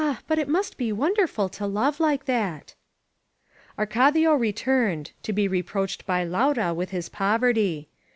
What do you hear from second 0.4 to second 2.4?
must be wonderful to love like